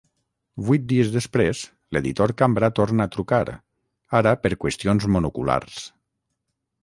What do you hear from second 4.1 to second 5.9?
ara per qüestions monoculars.